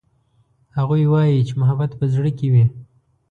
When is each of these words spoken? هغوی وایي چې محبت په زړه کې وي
هغوی 0.77 1.03
وایي 1.11 1.41
چې 1.47 1.53
محبت 1.61 1.91
په 1.99 2.05
زړه 2.13 2.29
کې 2.37 2.47
وي 2.53 2.65